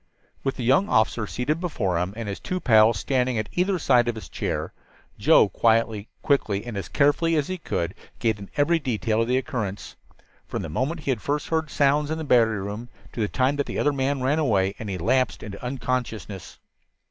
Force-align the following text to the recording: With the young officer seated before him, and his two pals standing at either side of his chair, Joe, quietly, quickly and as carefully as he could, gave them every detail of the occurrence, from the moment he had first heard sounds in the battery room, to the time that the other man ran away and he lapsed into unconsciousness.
With 0.43 0.55
the 0.55 0.63
young 0.63 0.89
officer 0.89 1.27
seated 1.27 1.59
before 1.59 1.99
him, 1.99 2.13
and 2.17 2.27
his 2.27 2.39
two 2.39 2.59
pals 2.59 2.97
standing 2.97 3.37
at 3.37 3.49
either 3.51 3.77
side 3.77 4.07
of 4.07 4.15
his 4.15 4.29
chair, 4.29 4.73
Joe, 5.19 5.47
quietly, 5.47 6.07
quickly 6.23 6.65
and 6.65 6.75
as 6.75 6.87
carefully 6.89 7.35
as 7.35 7.49
he 7.49 7.59
could, 7.59 7.93
gave 8.17 8.37
them 8.37 8.49
every 8.57 8.79
detail 8.79 9.21
of 9.21 9.27
the 9.27 9.37
occurrence, 9.37 9.95
from 10.47 10.63
the 10.63 10.69
moment 10.69 11.01
he 11.01 11.11
had 11.11 11.21
first 11.21 11.49
heard 11.49 11.69
sounds 11.69 12.09
in 12.09 12.17
the 12.17 12.23
battery 12.23 12.63
room, 12.63 12.89
to 13.13 13.19
the 13.19 13.27
time 13.27 13.57
that 13.57 13.67
the 13.67 13.77
other 13.77 13.93
man 13.93 14.23
ran 14.23 14.39
away 14.39 14.73
and 14.79 14.89
he 14.89 14.97
lapsed 14.97 15.43
into 15.43 15.63
unconsciousness. 15.63 16.57